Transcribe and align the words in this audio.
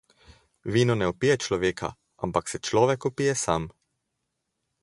Vino 0.75 0.95
ne 1.01 1.09
opije 1.11 1.35
človeka, 1.43 1.91
ampak 2.29 2.51
se 2.55 2.63
človek 2.71 3.09
opije 3.11 3.37
sam. 3.47 3.73